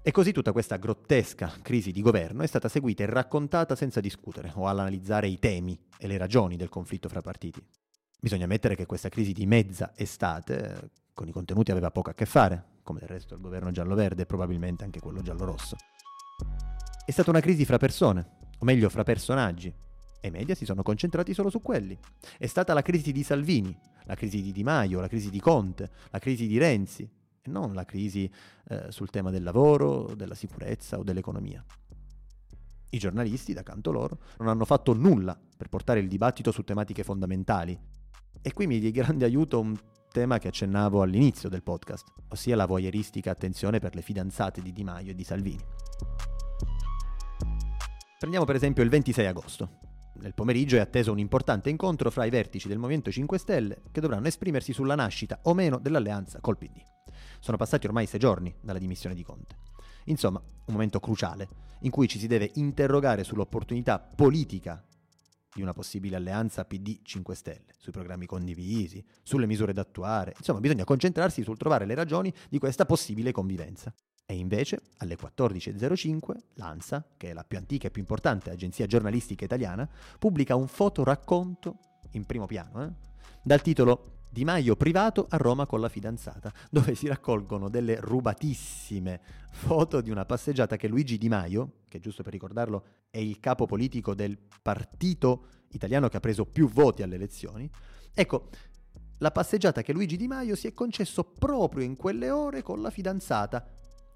E 0.00 0.10
così 0.10 0.32
tutta 0.32 0.52
questa 0.52 0.78
grottesca 0.78 1.52
crisi 1.60 1.92
di 1.92 2.00
governo 2.00 2.42
è 2.42 2.46
stata 2.46 2.70
seguita 2.70 3.02
e 3.02 3.06
raccontata 3.10 3.76
senza 3.76 4.00
discutere 4.00 4.50
o 4.54 4.64
analizzare 4.64 5.28
i 5.28 5.38
temi 5.38 5.78
e 5.98 6.06
le 6.06 6.16
ragioni 6.16 6.56
del 6.56 6.70
conflitto 6.70 7.10
fra 7.10 7.20
partiti. 7.20 7.62
Bisogna 8.24 8.44
ammettere 8.44 8.74
che 8.74 8.86
questa 8.86 9.10
crisi 9.10 9.34
di 9.34 9.44
mezza 9.44 9.92
estate 9.94 10.92
con 11.12 11.28
i 11.28 11.30
contenuti 11.30 11.72
aveva 11.72 11.90
poco 11.90 12.08
a 12.08 12.14
che 12.14 12.24
fare, 12.24 12.78
come 12.82 12.98
del 13.00 13.10
resto 13.10 13.34
il 13.34 13.40
governo 13.42 13.70
giallo-verde 13.70 14.22
e 14.22 14.24
probabilmente 14.24 14.82
anche 14.82 14.98
quello 14.98 15.20
giallo-rosso. 15.20 15.76
È 17.04 17.10
stata 17.10 17.28
una 17.28 17.40
crisi 17.40 17.66
fra 17.66 17.76
persone, 17.76 18.26
o 18.58 18.64
meglio 18.64 18.88
fra 18.88 19.02
personaggi, 19.02 19.70
e 20.22 20.28
i 20.28 20.30
media 20.30 20.54
si 20.54 20.64
sono 20.64 20.82
concentrati 20.82 21.34
solo 21.34 21.50
su 21.50 21.60
quelli. 21.60 21.98
È 22.38 22.46
stata 22.46 22.72
la 22.72 22.80
crisi 22.80 23.12
di 23.12 23.22
Salvini, 23.22 23.78
la 24.04 24.14
crisi 24.14 24.40
di 24.40 24.52
Di 24.52 24.62
Maio, 24.62 25.00
la 25.00 25.08
crisi 25.08 25.28
di 25.28 25.38
Conte, 25.38 25.90
la 26.08 26.18
crisi 26.18 26.46
di 26.46 26.56
Renzi, 26.56 27.02
e 27.02 27.50
non 27.50 27.74
la 27.74 27.84
crisi 27.84 28.32
eh, 28.68 28.90
sul 28.90 29.10
tema 29.10 29.30
del 29.30 29.42
lavoro, 29.42 30.14
della 30.16 30.34
sicurezza 30.34 30.98
o 30.98 31.02
dell'economia. 31.02 31.62
I 32.88 32.98
giornalisti, 32.98 33.52
da 33.52 33.62
canto 33.62 33.92
loro, 33.92 34.18
non 34.38 34.48
hanno 34.48 34.64
fatto 34.64 34.94
nulla 34.94 35.38
per 35.54 35.68
portare 35.68 36.00
il 36.00 36.08
dibattito 36.08 36.52
su 36.52 36.64
tematiche 36.64 37.04
fondamentali 37.04 37.78
e 38.42 38.52
qui 38.52 38.66
mi 38.66 38.78
di 38.78 38.90
grande 38.90 39.24
aiuto 39.24 39.60
un 39.60 39.76
tema 40.10 40.38
che 40.38 40.48
accennavo 40.48 41.02
all'inizio 41.02 41.48
del 41.48 41.62
podcast, 41.62 42.06
ossia 42.28 42.54
la 42.54 42.66
voyeuristica 42.66 43.32
attenzione 43.32 43.80
per 43.80 43.94
le 43.94 44.02
fidanzate 44.02 44.62
di 44.62 44.72
Di 44.72 44.84
Maio 44.84 45.10
e 45.10 45.14
di 45.14 45.24
Salvini. 45.24 45.64
Prendiamo 48.18 48.46
per 48.46 48.54
esempio 48.54 48.82
il 48.82 48.90
26 48.90 49.26
agosto. 49.26 49.68
Nel 50.20 50.32
pomeriggio 50.32 50.76
è 50.76 50.80
atteso 50.80 51.10
un 51.10 51.18
importante 51.18 51.68
incontro 51.68 52.10
fra 52.10 52.24
i 52.24 52.30
vertici 52.30 52.68
del 52.68 52.78
Movimento 52.78 53.10
5 53.10 53.38
Stelle 53.38 53.82
che 53.90 54.00
dovranno 54.00 54.28
esprimersi 54.28 54.72
sulla 54.72 54.94
nascita 54.94 55.40
o 55.42 55.54
meno 55.54 55.78
dell'alleanza 55.78 56.40
col 56.40 56.56
PD. 56.56 56.80
Sono 57.40 57.56
passati 57.56 57.86
ormai 57.86 58.06
sei 58.06 58.20
giorni 58.20 58.54
dalla 58.60 58.78
dimissione 58.78 59.16
di 59.16 59.24
Conte. 59.24 59.56
Insomma, 60.04 60.40
un 60.40 60.72
momento 60.72 61.00
cruciale 61.00 61.48
in 61.80 61.90
cui 61.90 62.08
ci 62.08 62.18
si 62.18 62.26
deve 62.26 62.52
interrogare 62.54 63.24
sull'opportunità 63.24 63.98
politica 63.98 64.82
di 65.54 65.62
una 65.62 65.72
possibile 65.72 66.16
alleanza 66.16 66.66
PD-5 66.68 67.32
Stelle, 67.32 67.74
sui 67.78 67.92
programmi 67.92 68.26
condivisi, 68.26 69.04
sulle 69.22 69.46
misure 69.46 69.72
da 69.72 69.82
attuare. 69.82 70.34
Insomma, 70.36 70.60
bisogna 70.60 70.84
concentrarsi 70.84 71.42
sul 71.42 71.56
trovare 71.56 71.86
le 71.86 71.94
ragioni 71.94 72.32
di 72.48 72.58
questa 72.58 72.84
possibile 72.84 73.30
convivenza. 73.30 73.94
E 74.26 74.34
invece, 74.34 74.80
alle 74.98 75.16
14.05, 75.16 76.36
l'ANSA, 76.54 77.06
che 77.16 77.30
è 77.30 77.32
la 77.32 77.44
più 77.44 77.58
antica 77.58 77.86
e 77.86 77.90
più 77.90 78.00
importante 78.00 78.50
agenzia 78.50 78.86
giornalistica 78.86 79.44
italiana, 79.44 79.88
pubblica 80.18 80.56
un 80.56 80.66
fotoracconto 80.66 81.78
in 82.12 82.24
primo 82.24 82.46
piano, 82.46 82.82
eh, 82.82 82.92
dal 83.42 83.62
titolo 83.62 84.23
di 84.34 84.44
Maio 84.44 84.74
privato 84.74 85.26
a 85.30 85.36
Roma 85.36 85.64
con 85.64 85.80
la 85.80 85.88
fidanzata, 85.88 86.52
dove 86.68 86.96
si 86.96 87.06
raccolgono 87.06 87.68
delle 87.70 88.00
rubatissime 88.00 89.20
foto 89.52 90.00
di 90.00 90.10
una 90.10 90.24
passeggiata 90.24 90.76
che 90.76 90.88
Luigi 90.88 91.16
Di 91.18 91.28
Maio, 91.28 91.82
che 91.88 92.00
giusto 92.00 92.24
per 92.24 92.32
ricordarlo 92.32 92.84
è 93.10 93.18
il 93.18 93.38
capo 93.38 93.64
politico 93.64 94.12
del 94.12 94.36
partito 94.60 95.46
italiano 95.68 96.08
che 96.08 96.16
ha 96.16 96.20
preso 96.20 96.46
più 96.46 96.68
voti 96.68 97.02
alle 97.02 97.14
elezioni, 97.14 97.70
ecco, 98.12 98.48
la 99.18 99.30
passeggiata 99.30 99.82
che 99.82 99.92
Luigi 99.92 100.16
Di 100.16 100.26
Maio 100.26 100.56
si 100.56 100.66
è 100.66 100.74
concesso 100.74 101.22
proprio 101.22 101.84
in 101.84 101.94
quelle 101.96 102.30
ore 102.30 102.62
con 102.62 102.82
la 102.82 102.90
fidanzata, 102.90 103.64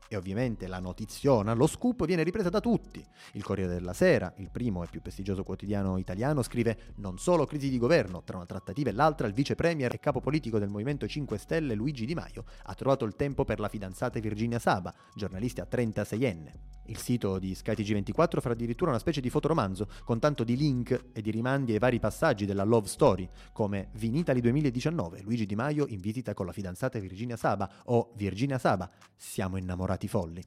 e 0.08 0.16
ovviamente 0.16 0.66
la 0.66 0.80
notiziona, 0.80 1.52
lo 1.52 1.66
scoop 1.66 2.06
viene 2.06 2.22
ripresa 2.22 2.48
da 2.48 2.60
tutti. 2.60 3.04
Il 3.32 3.44
Corriere 3.44 3.74
della 3.74 3.92
Sera, 3.92 4.32
il 4.38 4.50
primo 4.50 4.82
e 4.82 4.88
più 4.90 5.00
prestigioso 5.02 5.42
quotidiano 5.42 5.98
italiano, 5.98 6.42
scrive 6.42 6.94
non 6.96 7.18
solo 7.18 7.44
crisi 7.46 7.68
di 7.68 7.78
governo, 7.78 8.22
tra 8.24 8.36
una 8.36 8.46
trattativa 8.46 8.90
e 8.90 8.94
l'altra 8.94 9.26
il 9.26 9.34
vice 9.34 9.54
premier 9.54 9.92
e 9.92 10.00
capo 10.00 10.20
politico 10.20 10.58
del 10.58 10.68
Movimento 10.68 11.06
5 11.06 11.38
Stelle 11.38 11.74
Luigi 11.74 12.06
Di 12.06 12.14
Maio 12.14 12.44
ha 12.64 12.74
trovato 12.74 13.04
il 13.04 13.14
tempo 13.14 13.44
per 13.44 13.60
la 13.60 13.68
fidanzata 13.68 14.18
Virginia 14.18 14.58
Saba, 14.58 14.94
giornalista 15.14 15.66
36enne. 15.70 16.76
Il 16.88 16.96
sito 16.96 17.38
di 17.38 17.52
SkyTG24 17.52 18.40
fa 18.40 18.50
addirittura 18.50 18.90
una 18.90 18.98
specie 18.98 19.20
di 19.20 19.28
fotoromanzo 19.28 19.88
con 20.04 20.18
tanto 20.18 20.42
di 20.42 20.56
link 20.56 21.08
e 21.12 21.20
di 21.20 21.30
rimandi 21.30 21.72
ai 21.72 21.78
vari 21.78 21.98
passaggi 21.98 22.46
della 22.46 22.64
love 22.64 22.88
story, 22.88 23.28
come 23.52 23.90
Vinitali 23.92 24.40
2019, 24.40 25.20
Luigi 25.20 25.44
Di 25.44 25.54
Maio 25.54 25.86
in 25.88 26.00
visita 26.00 26.32
con 26.32 26.46
la 26.46 26.52
fidanzata 26.52 26.98
Virginia 26.98 27.36
Saba 27.36 27.70
o 27.84 28.12
Virginia 28.16 28.58
Saba, 28.58 28.90
siamo 29.14 29.58
innamorati 29.58 29.97
folli. 30.06 30.44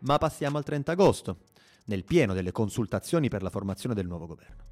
Ma 0.00 0.18
passiamo 0.18 0.58
al 0.58 0.64
30 0.64 0.92
agosto, 0.92 1.38
nel 1.86 2.04
pieno 2.04 2.34
delle 2.34 2.52
consultazioni 2.52 3.28
per 3.28 3.42
la 3.42 3.50
formazione 3.50 3.94
del 3.94 4.06
nuovo 4.06 4.26
governo. 4.26 4.68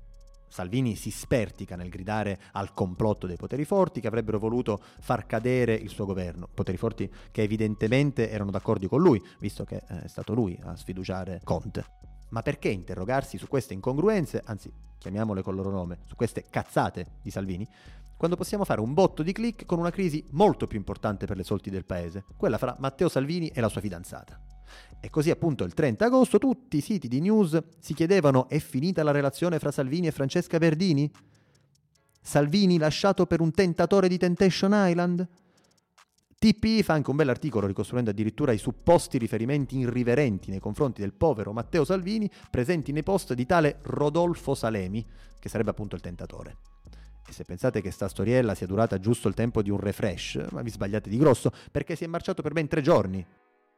Salvini 0.49 0.97
si 0.97 1.11
spertica 1.11 1.77
nel 1.77 1.91
gridare 1.91 2.41
al 2.53 2.73
complotto 2.73 3.27
dei 3.27 3.37
poteri 3.37 3.65
forti 3.65 4.01
che 4.01 4.07
avrebbero 4.07 4.39
voluto 4.39 4.83
far 5.01 5.27
cadere 5.27 5.75
il 5.75 5.91
suo 5.91 6.07
governo, 6.07 6.49
poteri 6.53 6.79
forti 6.79 7.11
che 7.31 7.43
evidentemente 7.43 8.31
erano 8.31 8.51
d'accordo 8.51 8.89
con 8.89 9.01
lui, 9.01 9.23
visto 9.39 9.65
che 9.65 9.83
eh, 9.87 10.03
è 10.05 10.09
stato 10.09 10.35
lui 10.35 10.59
a 10.63 10.75
sfiduciare 10.77 11.41
Conte. 11.45 12.08
Ma 12.31 12.43
perché 12.43 12.69
interrogarsi 12.69 13.39
su 13.39 13.49
queste 13.49 13.75
incongruenze, 13.75 14.43
anzi 14.45 14.71
chiamiamole 14.99 15.43
col 15.43 15.55
loro 15.55 15.71
nome, 15.71 15.99
su 16.07 16.15
queste 16.17 16.45
cazzate 16.51 17.07
di 17.23 17.31
Salvini, 17.31 17.67
quando 18.17 18.37
possiamo 18.37 18.65
fare 18.65 18.81
un 18.81 18.95
botto 18.95 19.23
di 19.23 19.33
click 19.33 19.65
con 19.65 19.79
una 19.79 19.91
crisi 19.91 20.25
molto 20.31 20.67
più 20.67 20.77
importante 20.77 21.25
per 21.27 21.37
le 21.37 21.45
sorti 21.45 21.71
del 21.71 21.85
paese, 21.85 22.25
quella 22.37 22.59
fra 22.59 22.77
Matteo 22.81 23.09
Salvini 23.09 23.49
e 23.49 23.61
la 23.61 23.69
sua 23.69 23.81
fidanzata. 23.81 24.39
E 25.01 25.09
così 25.09 25.31
appunto 25.31 25.63
il 25.63 25.73
30 25.73 26.05
agosto 26.07 26.39
tutti 26.39 26.79
i 26.79 26.81
siti 26.81 27.07
di 27.07 27.21
news 27.21 27.57
si 27.79 27.95
chiedevano 27.95 28.49
è 28.49 28.59
finita 28.59 29.05
la 29.05 29.13
relazione 29.13 29.61
fra 29.61 29.71
Salvini 29.71 30.09
e 30.09 30.11
Francesca 30.11 30.59
Verdini? 30.59 31.11
Salvini 32.21 32.77
lasciato 32.77 33.25
per 33.25 33.41
un 33.41 33.53
tentatore 33.53 34.09
di 34.09 34.19
Temptation 34.19 34.73
Island? 34.75 35.27
TPI 36.39 36.85
fa 36.85 36.93
anche 36.93 37.11
un 37.11 37.17
bell'articolo 37.17 37.67
ricostruendo 37.67 38.11
addirittura 38.11 38.53
i 38.53 38.59
supposti 38.59 39.19
riferimenti 39.19 39.77
irriverenti 39.79 40.51
nei 40.51 40.61
confronti 40.61 41.01
del 41.01 41.13
povero 41.13 41.53
Matteo 41.53 41.85
Salvini 41.85 42.31
presenti 42.49 42.93
nei 42.93 43.03
post 43.03 43.35
di 43.35 43.45
tale 43.45 43.81
Rodolfo 43.83 44.55
Salemi, 44.55 45.05
che 45.41 45.49
sarebbe 45.49 45.71
appunto 45.71 45.97
il 45.97 46.01
tentatore. 46.01 46.59
E 47.27 47.33
se 47.33 47.43
pensate 47.43 47.81
che 47.81 47.91
sta 47.91 48.07
storiella 48.07 48.55
sia 48.55 48.69
durata 48.69 49.01
giusto 49.01 49.27
il 49.27 49.35
tempo 49.35 49.63
di 49.63 49.71
un 49.71 49.81
refresh, 49.81 50.47
ma 50.53 50.63
vi 50.63 50.71
sbagliate 50.71 51.11
di 51.11 51.19
grosso, 51.19 51.51
perché 51.73 51.97
si 51.97 52.05
è 52.05 52.07
marciato 52.07 52.41
per 52.41 52.53
ben 52.53 52.69
tre 52.69 52.83
giorni 52.83 53.27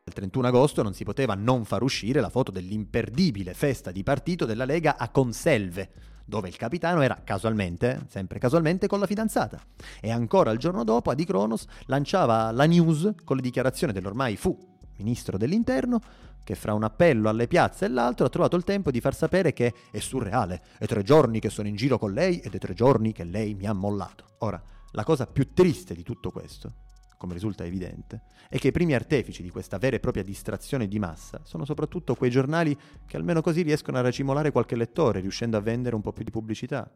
il 0.03 0.17
31 0.17 0.49
agosto 0.49 0.83
non 0.83 0.93
si 0.93 1.05
poteva 1.05 1.35
non 1.35 1.65
far 1.65 1.83
uscire 1.83 2.21
la 2.21 2.31
foto 2.31 2.51
dell'imperdibile 2.51 3.55
festa 3.55 3.93
di 3.93 4.03
partito 4.03 4.45
della 4.45 4.65
Lega 4.65 4.97
a 4.97 5.09
Conselve, 5.11 5.91
dove 6.31 6.49
il 6.49 6.57
capitano 6.57 7.03
era 7.03 7.21
casualmente, 7.23 8.07
sempre 8.09 8.39
casualmente, 8.39 8.87
con 8.87 9.01
la 9.01 9.07
fidanzata. 9.07 9.61
E 10.01 10.11
ancora 10.11 10.53
il 10.53 10.59
giorno 10.59 10.85
dopo 10.85 11.11
Adi 11.11 11.27
Kronos 11.27 11.67
lanciava 11.87 12.51
la 12.53 12.65
news 12.65 13.13
con 13.25 13.37
le 13.37 13.43
dichiarazioni 13.43 13.93
dell'ormai 13.93 14.37
fu 14.37 14.57
ministro 14.97 15.37
dell'interno 15.37 16.01
che 16.45 16.55
fra 16.55 16.73
un 16.73 16.85
appello 16.85 17.29
alle 17.29 17.49
piazze 17.49 17.85
e 17.85 17.89
l'altro 17.89 18.27
ha 18.27 18.31
trovato 18.31 18.57
il 18.57 18.65
tempo 18.65 18.91
di 18.91 19.01
far 19.01 19.15
sapere 19.15 19.53
che 19.53 19.75
è 19.91 19.99
surreale, 19.99 20.63
è 20.79 20.87
tre 20.87 21.03
giorni 21.03 21.41
che 21.41 21.51
sono 21.51 21.69
in 21.69 21.77
giro 21.77 21.99
con 21.99 22.13
lei 22.13 22.39
ed 22.39 22.55
è 22.55 22.59
tre 22.59 22.75
giorni 22.75 23.13
che 23.13 23.25
lei 23.25 23.55
mi 23.55 23.67
ha 23.67 23.73
mollato. 23.73 24.25
Ora, 24.39 24.61
la 24.93 25.05
cosa 25.05 25.27
più 25.27 25.53
triste 25.53 25.95
di 25.95 26.03
tutto 26.03 26.31
questo 26.31 26.89
come 27.21 27.35
risulta 27.35 27.67
evidente, 27.67 28.23
è 28.49 28.57
che 28.57 28.69
i 28.69 28.73
primi 28.73 28.95
artefici 28.95 29.43
di 29.43 29.51
questa 29.51 29.77
vera 29.77 29.97
e 29.97 30.01
propria 30.01 30.23
distrazione 30.23 30.89
di 30.89 30.99
massa 30.99 31.43
sono 31.45 31.67
soprattutto 31.67 32.15
quei 32.15 32.31
giornali 32.31 32.75
che 33.05 33.19
almeno 33.19 33.43
così 33.43 33.61
riescono 33.61 33.99
a 33.99 34.01
racimolare 34.01 34.51
qualche 34.51 34.75
lettore, 34.75 35.21
riuscendo 35.21 35.59
a 35.59 35.61
vendere 35.61 35.95
un 35.95 36.01
po' 36.01 36.15
più 36.15 36.25
di 36.25 36.31
pubblicità. 36.31 36.91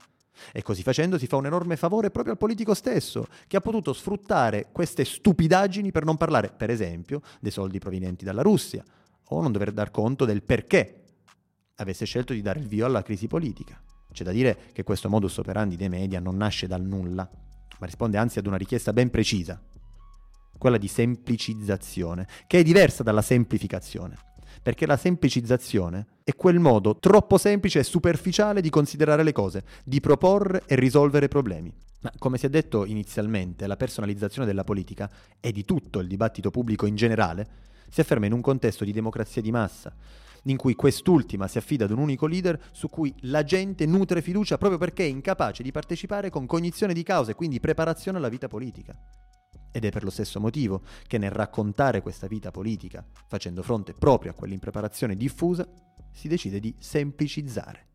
E 0.50 0.62
così 0.62 0.82
facendo 0.82 1.18
si 1.18 1.26
fa 1.26 1.36
un 1.36 1.44
enorme 1.44 1.76
favore 1.76 2.10
proprio 2.10 2.32
al 2.32 2.38
politico 2.38 2.72
stesso, 2.72 3.26
che 3.46 3.58
ha 3.58 3.60
potuto 3.60 3.92
sfruttare 3.92 4.68
queste 4.72 5.04
stupidaggini 5.04 5.92
per 5.92 6.06
non 6.06 6.16
parlare, 6.16 6.54
per 6.56 6.70
esempio, 6.70 7.20
dei 7.38 7.50
soldi 7.50 7.78
provenienti 7.78 8.24
dalla 8.24 8.40
Russia, 8.40 8.82
o 9.28 9.42
non 9.42 9.52
dover 9.52 9.72
dar 9.72 9.90
conto 9.90 10.24
del 10.24 10.42
perché 10.42 11.02
avesse 11.74 12.06
scelto 12.06 12.32
di 12.32 12.40
dare 12.40 12.60
il 12.60 12.66
via 12.66 12.86
alla 12.86 13.02
crisi 13.02 13.26
politica. 13.26 13.78
C'è 14.10 14.24
da 14.24 14.32
dire 14.32 14.70
che 14.72 14.84
questo 14.84 15.10
modus 15.10 15.36
operandi 15.36 15.76
dei 15.76 15.90
media 15.90 16.18
non 16.18 16.38
nasce 16.38 16.66
dal 16.66 16.82
nulla, 16.82 17.28
ma 17.78 17.84
risponde 17.84 18.16
anzi 18.16 18.38
ad 18.38 18.46
una 18.46 18.56
richiesta 18.56 18.94
ben 18.94 19.10
precisa, 19.10 19.60
quella 20.58 20.78
di 20.78 20.88
semplicizzazione, 20.88 22.26
che 22.46 22.60
è 22.60 22.62
diversa 22.62 23.02
dalla 23.02 23.22
semplificazione. 23.22 24.16
Perché 24.62 24.86
la 24.86 24.96
semplicizzazione 24.96 26.06
è 26.24 26.34
quel 26.34 26.58
modo 26.58 26.96
troppo 26.98 27.36
semplice 27.36 27.80
e 27.80 27.84
superficiale 27.84 28.60
di 28.60 28.70
considerare 28.70 29.22
le 29.22 29.32
cose, 29.32 29.64
di 29.84 30.00
proporre 30.00 30.62
e 30.66 30.74
risolvere 30.76 31.28
problemi. 31.28 31.72
Ma 32.00 32.12
come 32.18 32.38
si 32.38 32.46
è 32.46 32.48
detto 32.50 32.84
inizialmente, 32.84 33.66
la 33.66 33.76
personalizzazione 33.76 34.46
della 34.46 34.64
politica 34.64 35.10
e 35.40 35.52
di 35.52 35.64
tutto 35.64 36.00
il 36.00 36.06
dibattito 36.06 36.50
pubblico 36.50 36.86
in 36.86 36.96
generale 36.96 37.46
si 37.88 38.00
afferma 38.00 38.26
in 38.26 38.32
un 38.32 38.40
contesto 38.40 38.84
di 38.84 38.92
democrazia 38.92 39.40
di 39.40 39.50
massa, 39.50 39.94
in 40.44 40.56
cui 40.56 40.74
quest'ultima 40.74 41.48
si 41.48 41.58
affida 41.58 41.84
ad 41.84 41.90
un 41.90 41.98
unico 41.98 42.26
leader 42.26 42.60
su 42.72 42.88
cui 42.88 43.14
la 43.20 43.42
gente 43.44 43.86
nutre 43.86 44.20
fiducia 44.20 44.58
proprio 44.58 44.78
perché 44.78 45.04
è 45.04 45.08
incapace 45.08 45.62
di 45.62 45.72
partecipare 45.72 46.30
con 46.30 46.46
cognizione 46.46 46.92
di 46.92 47.02
causa 47.02 47.30
e 47.30 47.34
quindi 47.34 47.60
preparazione 47.60 48.18
alla 48.18 48.28
vita 48.28 48.48
politica. 48.48 48.94
Ed 49.76 49.84
è 49.84 49.90
per 49.90 50.04
lo 50.04 50.10
stesso 50.10 50.38
motivo 50.38 50.82
che 51.08 51.18
nel 51.18 51.32
raccontare 51.32 52.00
questa 52.00 52.28
vita 52.28 52.52
politica, 52.52 53.04
facendo 53.26 53.60
fronte 53.60 53.92
proprio 53.92 54.30
a 54.30 54.34
quell'impreparazione 54.34 55.16
diffusa, 55.16 55.66
si 56.12 56.28
decide 56.28 56.60
di 56.60 56.72
semplicizzare. 56.78 57.88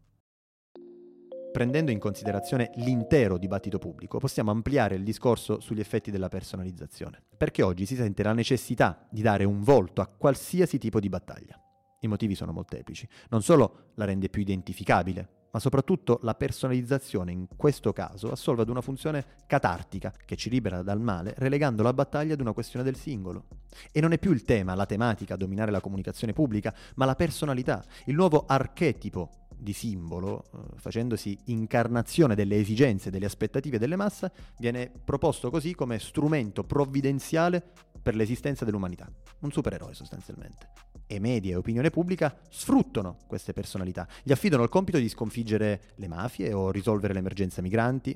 Prendendo 1.54 1.92
in 1.92 2.00
considerazione 2.00 2.72
l'intero 2.76 3.38
dibattito 3.38 3.78
pubblico, 3.78 4.18
possiamo 4.20 4.52
ampliare 4.52 4.96
il 4.96 5.06
discorso 5.06 5.62
sugli 5.62 5.80
effetti 5.80 6.12
della 6.12 6.28
personalizzazione, 6.28 7.24
perché 7.38 7.62
oggi 7.62 7.86
si 7.86 7.96
sente 7.96 8.24
la 8.24 8.34
necessità 8.34 9.08
di 9.10 9.22
dare 9.22 9.46
un 9.46 9.64
volto 9.64 10.02
a 10.02 10.08
qualsiasi 10.08 10.78
tipo 10.78 11.00
di 11.00 11.08
battaglia. 11.08 11.58
I 12.02 12.08
motivi 12.08 12.36
sono 12.36 12.52
molteplici. 12.52 13.08
Non 13.30 13.42
solo 13.42 13.92
la 13.96 14.04
rende 14.04 14.28
più 14.28 14.42
identificabile, 14.42 15.39
ma 15.52 15.60
soprattutto 15.60 16.20
la 16.24 16.36
personalizzazione 16.36 17.32
in 17.32 17.48
questo 17.56 17.94
caso 17.94 18.32
assolve 18.32 18.62
ad 18.62 18.70
una 18.70 18.82
funzione 18.82 19.26
catartica 19.48 20.14
che 20.26 20.36
ci 20.36 20.50
libera 20.50 20.82
dal 20.82 21.02
male, 21.02 21.34
relegando 21.38 21.84
la 21.84 21.94
battaglia 21.94 22.34
ad 22.34 22.42
una 22.42 22.54
questione 22.54 22.86
del 22.86 22.96
singolo. 22.96 23.46
E 23.92 24.02
non 24.02 24.12
è 24.12 24.20
più 24.20 24.32
il 24.32 24.44
tema, 24.44 24.76
la 24.76 24.86
tematica 24.86 25.36
a 25.36 25.38
dominare 25.38 25.72
la 25.72 25.82
comunicazione 25.82 26.34
pubblica, 26.34 26.74
ma 26.96 27.06
la 27.06 27.16
personalità, 27.16 27.84
il 28.06 28.16
nuovo 28.16 28.46
archetipo 28.48 29.48
di 29.60 29.74
simbolo, 29.74 30.46
eh, 30.54 30.78
facendosi 30.78 31.38
incarnazione 31.46 32.34
delle 32.34 32.58
esigenze, 32.58 33.10
delle 33.10 33.26
aspettative 33.26 33.78
delle 33.78 33.98
masse, 33.98 34.32
viene 34.58 34.90
proposto 35.04 35.50
così 35.50 35.76
come 35.76 36.00
strumento 36.00 36.64
provvidenziale 36.64 37.62
per 38.02 38.16
l'esistenza 38.16 38.64
dell'umanità. 38.64 39.12
Un 39.40 39.52
supereroe 39.52 39.94
sostanzialmente. 39.94 40.89
E 41.12 41.20
media 41.20 41.54
e 41.54 41.56
opinione 41.56 41.90
pubblica 41.90 42.38
sfruttano 42.50 43.18
queste 43.26 43.52
personalità, 43.52 44.08
gli 44.22 44.32
affidano 44.32 44.62
il 44.62 44.70
compito 44.70 45.00
di 45.00 45.10
sconfiggere 45.10 45.82
le 45.96 46.08
mafie 46.08 46.54
o 46.54 46.70
risolvere 46.70 47.16
l'emergenza 47.16 47.64
migranti, 47.64 48.16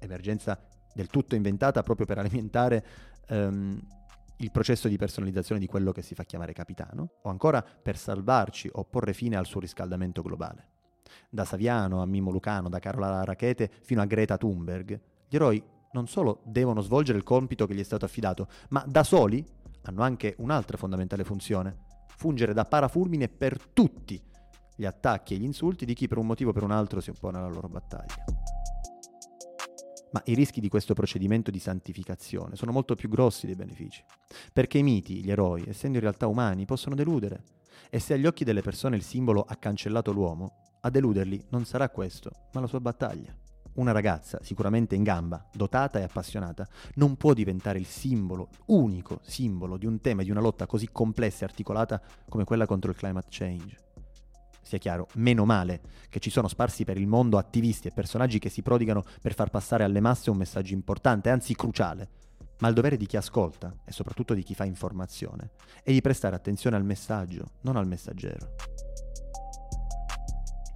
emergenza 0.00 0.58
del 0.92 1.06
tutto 1.06 1.36
inventata 1.36 1.84
proprio 1.84 2.04
per 2.04 2.18
alimentare 2.18 2.84
um, 3.28 3.80
il 4.38 4.50
processo 4.50 4.88
di 4.88 4.96
personalizzazione 4.96 5.60
di 5.60 5.68
quello 5.68 5.92
che 5.92 6.02
si 6.02 6.16
fa 6.16 6.24
chiamare 6.24 6.52
capitano, 6.52 7.12
o 7.22 7.30
ancora 7.30 7.62
per 7.62 7.96
salvarci 7.96 8.68
o 8.72 8.82
porre 8.86 9.12
fine 9.12 9.36
al 9.36 9.46
suo 9.46 9.60
riscaldamento 9.60 10.20
globale. 10.20 10.66
Da 11.30 11.44
Saviano 11.44 12.02
a 12.02 12.06
Mimo 12.06 12.32
Lucano, 12.32 12.68
da 12.68 12.80
Carola 12.80 13.22
Rachete 13.22 13.70
fino 13.82 14.02
a 14.02 14.04
Greta 14.04 14.36
Thunberg, 14.36 15.00
gli 15.28 15.36
eroi 15.36 15.62
non 15.92 16.08
solo 16.08 16.40
devono 16.44 16.80
svolgere 16.80 17.18
il 17.18 17.24
compito 17.24 17.68
che 17.68 17.74
gli 17.76 17.80
è 17.80 17.84
stato 17.84 18.04
affidato, 18.04 18.48
ma 18.70 18.84
da 18.84 19.04
soli 19.04 19.46
hanno 19.82 20.02
anche 20.02 20.34
un'altra 20.38 20.76
fondamentale 20.76 21.22
funzione, 21.22 21.90
fungere 22.16 22.52
da 22.52 22.64
parafulmine 22.64 23.28
per 23.28 23.58
tutti 23.72 24.22
gli 24.74 24.84
attacchi 24.84 25.34
e 25.34 25.38
gli 25.38 25.44
insulti 25.44 25.84
di 25.84 25.94
chi 25.94 26.08
per 26.08 26.18
un 26.18 26.26
motivo 26.26 26.50
o 26.50 26.52
per 26.52 26.62
un 26.62 26.70
altro 26.70 27.00
si 27.00 27.10
oppone 27.10 27.38
alla 27.38 27.48
loro 27.48 27.68
battaglia. 27.68 28.24
Ma 30.12 30.20
i 30.26 30.34
rischi 30.34 30.60
di 30.60 30.68
questo 30.68 30.92
procedimento 30.92 31.50
di 31.50 31.58
santificazione 31.58 32.56
sono 32.56 32.72
molto 32.72 32.94
più 32.94 33.08
grossi 33.08 33.46
dei 33.46 33.54
benefici, 33.54 34.04
perché 34.52 34.78
i 34.78 34.82
miti, 34.82 35.24
gli 35.24 35.30
eroi, 35.30 35.64
essendo 35.66 35.96
in 35.96 36.02
realtà 36.02 36.26
umani, 36.26 36.66
possono 36.66 36.94
deludere, 36.94 37.44
e 37.88 37.98
se 37.98 38.14
agli 38.14 38.26
occhi 38.26 38.44
delle 38.44 38.60
persone 38.60 38.96
il 38.96 39.02
simbolo 39.02 39.42
ha 39.42 39.56
cancellato 39.56 40.12
l'uomo, 40.12 40.78
a 40.80 40.90
deluderli 40.90 41.46
non 41.50 41.64
sarà 41.64 41.88
questo, 41.88 42.30
ma 42.52 42.60
la 42.60 42.66
sua 42.66 42.80
battaglia. 42.80 43.34
Una 43.74 43.92
ragazza, 43.92 44.38
sicuramente 44.42 44.94
in 44.94 45.02
gamba, 45.02 45.48
dotata 45.50 45.98
e 45.98 46.02
appassionata, 46.02 46.68
non 46.96 47.16
può 47.16 47.32
diventare 47.32 47.78
il 47.78 47.86
simbolo, 47.86 48.48
unico 48.66 49.20
simbolo 49.22 49.78
di 49.78 49.86
un 49.86 50.00
tema 50.00 50.20
e 50.20 50.24
di 50.24 50.30
una 50.30 50.40
lotta 50.40 50.66
così 50.66 50.90
complessa 50.92 51.44
e 51.44 51.48
articolata 51.48 52.00
come 52.28 52.44
quella 52.44 52.66
contro 52.66 52.90
il 52.90 52.96
climate 52.96 53.28
change. 53.30 53.76
sia 54.62 54.78
chiaro, 54.78 55.08
meno 55.14 55.44
male 55.44 55.80
che 56.08 56.20
ci 56.20 56.30
sono 56.30 56.48
sparsi 56.48 56.84
per 56.84 56.96
il 56.96 57.06
mondo 57.06 57.38
attivisti 57.38 57.88
e 57.88 57.92
personaggi 57.92 58.38
che 58.38 58.48
si 58.48 58.62
prodigano 58.62 59.04
per 59.20 59.34
far 59.34 59.50
passare 59.50 59.84
alle 59.84 60.00
masse 60.00 60.30
un 60.30 60.36
messaggio 60.36 60.74
importante, 60.74 61.30
anzi 61.30 61.54
cruciale. 61.54 62.08
Ma 62.58 62.68
il 62.68 62.74
dovere 62.74 62.96
di 62.96 63.06
chi 63.06 63.16
ascolta, 63.16 63.74
e 63.84 63.90
soprattutto 63.90 64.34
di 64.34 64.42
chi 64.42 64.54
fa 64.54 64.64
informazione, 64.64 65.50
è 65.82 65.90
di 65.90 66.00
prestare 66.00 66.36
attenzione 66.36 66.76
al 66.76 66.84
messaggio, 66.84 67.52
non 67.62 67.76
al 67.76 67.86
messaggero. 67.86 68.54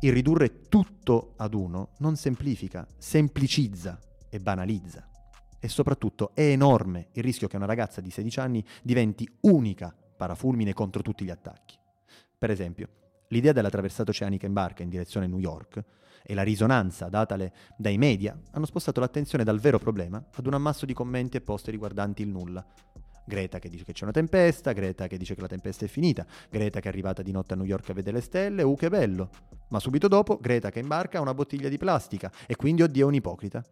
Il 0.01 0.13
ridurre 0.13 0.69
tutto 0.69 1.33
ad 1.37 1.55
uno 1.55 1.93
non 1.99 2.17
semplifica, 2.17 2.87
semplicizza 2.99 3.99
e 4.29 4.39
banalizza. 4.39 5.09
E 5.59 5.69
soprattutto 5.69 6.33
è 6.35 6.43
enorme 6.43 7.09
il 7.13 7.23
rischio 7.23 7.49
che 7.49 7.57
una 7.57 7.65
ragazza 7.65 8.03
di 8.03 8.11
16 8.11 8.39
anni 8.41 8.65
diventi 8.83 9.27
unica 9.41 9.97
parafulmine 10.17 10.75
contro 10.75 11.01
tutti 11.01 11.25
gli 11.25 11.31
attacchi. 11.31 11.79
Per 12.39 12.51
esempio, 12.51 12.89
l'idea 13.29 13.53
della 13.53 13.71
traversata 13.71 14.11
oceanica 14.11 14.45
in 14.45 14.53
barca 14.53 14.83
in 14.83 14.91
direzione 14.91 15.27
New 15.27 15.39
York 15.39 15.83
e 16.23 16.35
la 16.35 16.43
risonanza 16.43 17.09
datale 17.09 17.55
dai 17.79 17.97
media 17.97 18.39
hanno 18.51 18.67
spostato 18.67 19.01
l'attenzione 19.01 19.45
dal 19.45 19.61
vero 19.61 19.79
problema 19.79 20.23
ad 20.35 20.47
un 20.47 20.55
ammasso 20.55 20.85
di 20.85 20.93
commenti 20.93 21.39
e 21.39 21.41
post 21.41 21.69
riguardanti 21.69 22.21
il 22.21 22.29
nulla. 22.29 22.65
Greta 23.27 23.59
che 23.59 23.69
dice 23.69 23.85
che 23.85 23.93
c'è 23.93 24.05
una 24.05 24.13
tempesta, 24.13 24.73
Greta 24.73 25.09
che 25.09 25.19
dice 25.19 25.35
che 25.35 25.41
la 25.41 25.49
tempesta 25.49 25.85
è 25.85 25.89
finita, 25.89 26.25
Greta 26.49 26.79
che 26.81 26.87
è 26.87 26.91
arrivata 26.91 27.23
di 27.23 27.33
notte 27.33 27.55
a 27.55 27.57
New 27.57 27.67
York 27.67 27.91
a 27.91 27.93
vedere 27.93 28.17
le 28.17 28.23
stelle, 28.23 28.63
uh 28.63 28.77
che 28.77 28.89
bello. 28.89 29.31
Ma 29.69 29.81
subito 29.81 30.07
dopo 30.07 30.39
Greta 30.41 30.71
che 30.71 30.79
imbarca 30.79 31.21
una 31.21 31.35
bottiglia 31.35 31.69
di 31.69 31.77
plastica 31.77 32.31
e 32.47 32.55
quindi 32.55 32.83
oddio 32.83 33.05
è 33.05 33.09
un 33.09 33.15
ipocrita. 33.15 33.65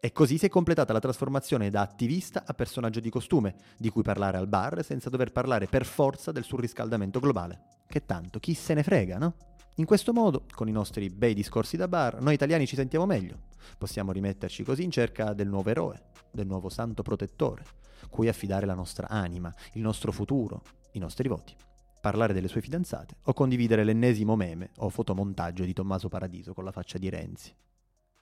E 0.00 0.12
così 0.12 0.38
si 0.38 0.46
è 0.46 0.48
completata 0.48 0.92
la 0.92 1.00
trasformazione 1.00 1.70
da 1.70 1.80
attivista 1.80 2.44
a 2.46 2.52
personaggio 2.52 3.00
di 3.00 3.10
costume, 3.10 3.54
di 3.78 3.88
cui 3.88 4.02
parlare 4.02 4.36
al 4.36 4.46
bar 4.46 4.84
senza 4.84 5.10
dover 5.10 5.32
parlare 5.32 5.66
per 5.66 5.84
forza 5.84 6.30
del 6.30 6.44
surriscaldamento 6.44 7.18
globale. 7.18 7.60
Che 7.88 8.04
tanto, 8.04 8.38
chi 8.38 8.54
se 8.54 8.74
ne 8.74 8.82
frega, 8.84 9.18
no? 9.18 9.34
In 9.78 9.84
questo 9.84 10.12
modo, 10.12 10.44
con 10.56 10.66
i 10.66 10.72
nostri 10.72 11.08
bei 11.08 11.34
discorsi 11.34 11.76
da 11.76 11.86
bar, 11.86 12.20
noi 12.20 12.34
italiani 12.34 12.66
ci 12.66 12.74
sentiamo 12.74 13.06
meglio. 13.06 13.42
Possiamo 13.78 14.10
rimetterci 14.10 14.64
così 14.64 14.82
in 14.82 14.90
cerca 14.90 15.34
del 15.34 15.46
nuovo 15.46 15.70
eroe, 15.70 16.02
del 16.32 16.48
nuovo 16.48 16.68
santo 16.68 17.04
protettore, 17.04 17.64
cui 18.10 18.26
affidare 18.26 18.66
la 18.66 18.74
nostra 18.74 19.08
anima, 19.08 19.54
il 19.74 19.82
nostro 19.82 20.10
futuro, 20.10 20.62
i 20.92 20.98
nostri 20.98 21.28
voti. 21.28 21.54
Parlare 22.00 22.32
delle 22.32 22.48
sue 22.48 22.60
fidanzate 22.60 23.18
o 23.22 23.32
condividere 23.32 23.84
l'ennesimo 23.84 24.34
meme 24.34 24.70
o 24.78 24.88
fotomontaggio 24.88 25.62
di 25.62 25.72
Tommaso 25.72 26.08
Paradiso 26.08 26.54
con 26.54 26.64
la 26.64 26.72
faccia 26.72 26.98
di 26.98 27.08
Renzi. 27.08 27.54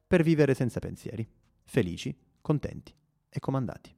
Per 0.07 0.23
vivere 0.23 0.53
senza 0.53 0.79
pensieri 0.79 1.27
felici, 1.65 2.15
contenti 2.43 2.95
e 3.31 3.41
comandati. 3.41 3.96